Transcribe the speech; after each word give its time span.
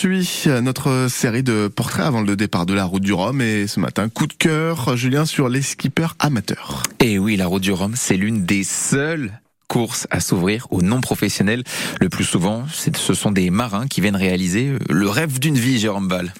Suit 0.00 0.46
notre 0.62 1.08
série 1.10 1.42
de 1.42 1.66
portraits 1.66 2.06
avant 2.06 2.20
le 2.20 2.36
départ 2.36 2.66
de 2.66 2.72
la 2.72 2.84
route 2.84 3.02
du 3.02 3.12
Rhum 3.12 3.40
et 3.40 3.66
ce 3.66 3.80
matin, 3.80 4.08
coup 4.08 4.28
de 4.28 4.32
cœur, 4.32 4.96
Julien, 4.96 5.24
sur 5.24 5.48
les 5.48 5.60
skippers 5.60 6.14
amateurs. 6.20 6.84
Et 7.00 7.18
oui, 7.18 7.34
la 7.34 7.48
route 7.48 7.64
du 7.64 7.72
Rhum, 7.72 7.94
c'est 7.96 8.16
l'une 8.16 8.44
des 8.44 8.62
seules 8.62 9.32
courses 9.66 10.06
à 10.12 10.20
s'ouvrir 10.20 10.68
aux 10.70 10.82
non 10.82 11.00
professionnels. 11.00 11.64
Le 12.00 12.08
plus 12.08 12.22
souvent, 12.22 12.64
ce 12.68 13.12
sont 13.12 13.32
des 13.32 13.50
marins 13.50 13.88
qui 13.88 14.00
viennent 14.00 14.14
réaliser 14.14 14.74
le 14.88 15.08
rêve 15.08 15.40
d'une 15.40 15.58
vie, 15.58 15.80
Jérôme 15.80 16.06
Ball. 16.06 16.32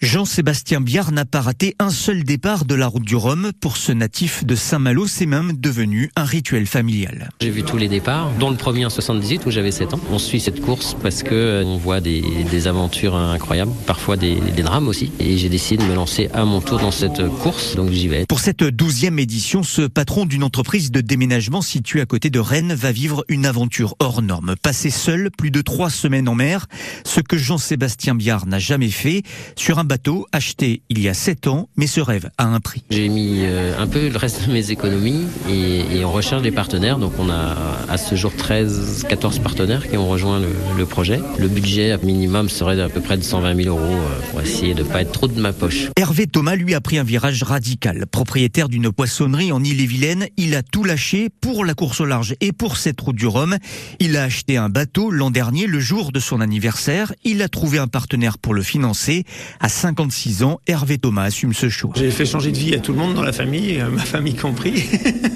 Jean-Sébastien 0.00 0.80
Biard 0.80 1.10
n'a 1.10 1.24
pas 1.24 1.40
raté 1.40 1.74
un 1.80 1.90
seul 1.90 2.22
départ 2.22 2.64
de 2.64 2.76
la 2.76 2.86
route 2.86 3.02
du 3.02 3.16
Rhum. 3.16 3.50
Pour 3.60 3.76
ce 3.76 3.90
natif 3.90 4.44
de 4.44 4.54
Saint-Malo, 4.54 5.08
c'est 5.08 5.26
même 5.26 5.54
devenu 5.54 6.12
un 6.14 6.22
rituel 6.22 6.66
familial. 6.66 7.30
J'ai 7.40 7.50
vu 7.50 7.64
tous 7.64 7.78
les 7.78 7.88
départs, 7.88 8.30
dont 8.38 8.50
le 8.50 8.56
premier 8.56 8.86
en 8.86 8.90
78 8.90 9.44
où 9.46 9.50
j'avais 9.50 9.72
7 9.72 9.94
ans. 9.94 10.00
On 10.12 10.20
suit 10.20 10.38
cette 10.38 10.60
course 10.60 10.96
parce 11.02 11.24
que 11.24 11.34
euh, 11.34 11.64
on 11.64 11.78
voit 11.78 12.00
des, 12.00 12.68
aventures 12.68 13.16
incroyables, 13.16 13.72
parfois 13.88 14.16
des, 14.16 14.36
drames 14.62 14.86
aussi. 14.86 15.10
Et 15.18 15.36
j'ai 15.36 15.48
décidé 15.48 15.82
de 15.82 15.90
me 15.90 15.96
lancer 15.96 16.30
à 16.32 16.44
mon 16.44 16.60
tour 16.60 16.78
dans 16.78 16.92
cette 16.92 17.26
course, 17.42 17.74
donc 17.74 17.90
j'y 17.90 18.06
vais. 18.06 18.24
Pour 18.26 18.38
cette 18.38 18.62
douzième 18.62 19.18
édition, 19.18 19.64
ce 19.64 19.82
patron 19.82 20.26
d'une 20.26 20.44
entreprise 20.44 20.92
de 20.92 21.00
déménagement 21.00 21.60
située 21.60 22.02
à 22.02 22.06
côté 22.06 22.30
de 22.30 22.38
Rennes 22.38 22.72
va 22.72 22.92
vivre 22.92 23.24
une 23.26 23.46
aventure 23.46 23.96
hors 23.98 24.22
norme. 24.22 24.54
Passer 24.62 24.90
seul 24.90 25.32
plus 25.36 25.50
de 25.50 25.60
trois 25.60 25.90
semaines 25.90 26.28
en 26.28 26.36
mer, 26.36 26.66
ce 27.04 27.20
que 27.20 27.36
Jean-Sébastien 27.36 28.14
Biard 28.14 28.46
n'a 28.46 28.60
jamais 28.60 28.90
fait, 28.90 29.24
sur 29.56 29.80
un 29.80 29.87
bateau 29.88 30.26
acheté 30.32 30.82
il 30.90 31.00
y 31.00 31.08
a 31.08 31.14
7 31.14 31.48
ans, 31.48 31.68
mais 31.76 31.88
ce 31.88 32.00
rêve 32.00 32.30
a 32.38 32.44
un 32.44 32.60
prix. 32.60 32.84
J'ai 32.90 33.08
mis 33.08 33.40
euh, 33.40 33.76
un 33.78 33.86
peu 33.88 34.08
le 34.08 34.16
reste 34.16 34.46
de 34.46 34.52
mes 34.52 34.70
économies 34.70 35.24
et, 35.50 36.04
on 36.04 36.12
recherche 36.12 36.42
des 36.42 36.52
partenaires. 36.52 36.98
Donc 36.98 37.12
on 37.18 37.28
a 37.28 37.56
à 37.88 37.96
ce 37.96 38.14
jour 38.14 38.32
13, 38.36 39.06
14 39.08 39.40
partenaires 39.40 39.88
qui 39.88 39.96
ont 39.96 40.08
rejoint 40.08 40.40
le, 40.40 40.86
projet. 40.86 41.20
Le 41.38 41.48
budget 41.48 41.96
minimum 42.02 42.48
serait 42.48 42.76
d'à 42.76 42.88
peu 42.88 43.00
près 43.00 43.16
de 43.16 43.22
120 43.22 43.62
000 43.62 43.68
euros 43.68 43.80
euh, 43.82 44.20
pour 44.30 44.40
essayer 44.40 44.74
de 44.74 44.82
ne 44.82 44.88
pas 44.88 45.02
être 45.02 45.12
trop 45.12 45.26
de 45.26 45.40
ma 45.40 45.52
poche. 45.52 45.88
Hervé 45.96 46.26
Thomas, 46.26 46.54
lui, 46.54 46.74
a 46.74 46.80
pris 46.80 46.98
un 46.98 47.04
virage 47.04 47.42
radical. 47.42 48.06
Propriétaire 48.06 48.68
d'une 48.68 48.92
poissonnerie 48.92 49.52
en 49.52 49.64
Ille-et-Vilaine, 49.64 50.28
il 50.36 50.54
a 50.54 50.62
tout 50.62 50.84
lâché 50.84 51.28
pour 51.40 51.64
la 51.64 51.74
course 51.74 52.00
au 52.00 52.04
large 52.04 52.34
et 52.40 52.52
pour 52.52 52.76
cette 52.76 53.00
route 53.00 53.16
du 53.16 53.26
Rhum. 53.26 53.56
Il 54.00 54.16
a 54.16 54.24
acheté 54.24 54.56
un 54.58 54.68
bateau 54.68 55.10
l'an 55.10 55.30
dernier, 55.30 55.66
le 55.66 55.80
jour 55.80 56.12
de 56.12 56.20
son 56.20 56.40
anniversaire. 56.40 57.12
Il 57.24 57.42
a 57.42 57.48
trouvé 57.48 57.78
un 57.78 57.88
partenaire 57.88 58.38
pour 58.38 58.54
le 58.54 58.62
financer. 58.62 59.24
À 59.60 59.68
56 59.78 60.42
ans, 60.42 60.58
Hervé 60.66 60.98
Thomas 60.98 61.22
assume 61.22 61.52
ce 61.52 61.68
choix. 61.68 61.92
J'ai 61.94 62.10
fait 62.10 62.26
changer 62.26 62.50
de 62.50 62.58
vie 62.58 62.74
à 62.74 62.80
tout 62.80 62.90
le 62.90 62.98
monde 62.98 63.14
dans 63.14 63.22
la 63.22 63.32
famille, 63.32 63.78
euh, 63.80 63.88
ma 63.88 64.02
famille 64.02 64.34
compris. 64.34 64.86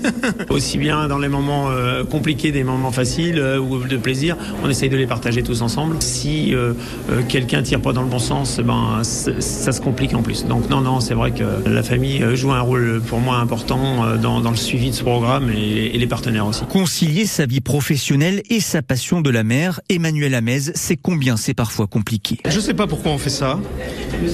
Aussi 0.50 0.78
bien 0.78 1.06
dans 1.06 1.18
les 1.18 1.28
moments 1.28 1.70
euh, 1.70 2.02
compliqués, 2.02 2.50
des 2.50 2.64
moments 2.64 2.90
faciles 2.90 3.38
euh, 3.38 3.60
ou 3.60 3.84
de 3.84 3.96
plaisir, 3.96 4.36
on 4.64 4.68
essaye 4.68 4.88
de 4.88 4.96
les 4.96 5.06
partager 5.06 5.44
tous 5.44 5.62
ensemble. 5.62 5.96
Si 6.00 6.54
quelqu'un 7.28 7.62
tire 7.62 7.80
pas 7.80 7.92
dans 7.92 8.02
le 8.02 8.08
bon 8.08 8.18
sens, 8.18 8.58
ben 8.58 9.02
ça 9.04 9.72
se 9.72 9.80
complique 9.80 10.14
en 10.14 10.22
plus. 10.22 10.44
Donc 10.46 10.68
non, 10.68 10.80
non, 10.80 10.98
c'est 10.98 11.14
vrai 11.14 11.30
que 11.30 11.68
la 11.68 11.82
famille 11.84 12.24
joue 12.34 12.50
un 12.50 12.60
rôle 12.60 13.00
pour 13.06 13.20
moi 13.20 13.36
important 13.36 14.16
dans, 14.16 14.50
le 14.50 14.56
suivi 14.56 14.90
de 14.90 14.94
ce 14.94 15.02
programme 15.02 15.50
et, 15.50 15.96
les 15.96 16.06
partenaires 16.06 16.46
aussi. 16.46 16.64
Concilier 16.64 17.26
sa 17.26 17.46
vie 17.46 17.60
professionnelle 17.60 18.42
et 18.50 18.60
sa 18.60 18.82
passion 18.82 19.20
de 19.20 19.30
la 19.30 19.44
mer, 19.44 19.80
Emmanuel 19.88 20.34
Hamez, 20.34 20.72
c'est 20.74 20.96
combien 20.96 21.36
c'est 21.36 21.54
parfois 21.54 21.86
compliqué. 21.86 22.38
Je 22.48 22.58
sais 22.58 22.74
pas 22.74 22.88
pourquoi 22.88 23.12
on 23.12 23.18
fait 23.18 23.30
ça 23.30 23.58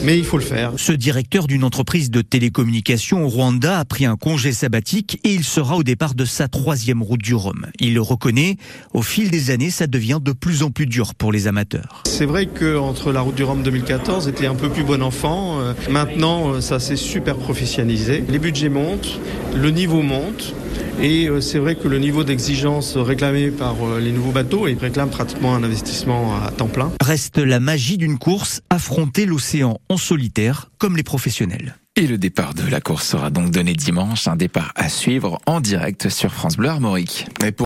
mais 0.04 0.18
il 0.18 0.24
faut 0.24 0.38
le 0.38 0.44
faire. 0.44 0.72
Ce 0.76 0.92
directeur 0.92 1.46
d'une 1.46 1.64
entreprise 1.64 2.10
de 2.10 2.22
télécommunications 2.22 3.24
au 3.24 3.28
Rwanda 3.28 3.78
a 3.78 3.84
pris 3.84 4.06
un 4.06 4.16
congé 4.16 4.52
sabbatique 4.52 5.20
et 5.24 5.32
il 5.32 5.44
sera 5.44 5.76
au 5.76 5.82
départ 5.82 6.14
de 6.14 6.24
sa 6.24 6.48
troisième 6.48 7.02
route 7.02 7.22
du 7.22 7.34
Rhum. 7.34 7.66
Il 7.80 7.94
le 7.94 8.00
reconnaît, 8.00 8.56
au 8.94 9.02
fil 9.02 9.30
des 9.30 9.50
années, 9.50 9.70
ça 9.70 9.86
devient 9.86 10.20
de 10.22 10.32
plus 10.32 10.62
en 10.62 10.70
plus 10.70 10.86
dur 10.86 11.14
pour 11.14 11.32
les 11.32 11.46
amateurs. 11.46 12.02
C'est 12.06 12.26
vrai 12.26 12.46
que 12.46 12.76
entre 12.78 13.12
la 13.12 13.20
route 13.20 13.34
du 13.34 13.44
Rhum 13.44 13.62
2014 13.62 14.28
était 14.28 14.46
un 14.46 14.54
peu 14.54 14.68
plus 14.68 14.84
bon 14.84 15.02
enfant. 15.02 15.60
Euh, 15.60 15.72
maintenant, 15.90 16.54
euh, 16.54 16.60
ça 16.60 16.80
s'est 16.80 16.96
super 16.96 17.36
professionnalisé. 17.36 18.24
Les 18.28 18.38
budgets 18.38 18.68
montent, 18.68 19.20
le 19.54 19.70
niveau 19.70 20.02
monte. 20.02 20.54
Et 21.00 21.28
euh, 21.28 21.40
c'est 21.40 21.58
vrai 21.60 21.76
que 21.76 21.86
le 21.86 21.98
niveau 21.98 22.24
d'exigence 22.24 22.96
réclamé 22.96 23.50
par 23.50 23.76
les 24.00 24.10
nouveaux 24.10 24.32
bateaux, 24.32 24.66
ils 24.66 24.76
réclament 24.76 25.10
pratiquement 25.10 25.54
un 25.54 25.62
investissement 25.62 26.34
à 26.44 26.50
temps 26.50 26.66
plein. 26.66 26.90
Reste 27.00 27.38
la 27.38 27.60
magie 27.60 27.98
d'une 27.98 28.18
course, 28.18 28.62
affronter 28.68 29.24
l'océan 29.24 29.78
en 29.88 29.96
solitaire 29.96 30.70
comme 30.78 30.96
les 30.96 31.02
professionnels. 31.02 31.76
Et 31.96 32.06
le 32.06 32.16
départ 32.16 32.54
de 32.54 32.62
la 32.62 32.80
course 32.80 33.08
sera 33.08 33.30
donc 33.30 33.50
donné 33.50 33.72
dimanche, 33.72 34.28
un 34.28 34.36
départ 34.36 34.72
à 34.76 34.88
suivre 34.88 35.40
en 35.46 35.60
direct 35.60 36.08
sur 36.08 36.32
France 36.32 36.56
Bleu 36.56 36.68
Armorique. 36.68 37.26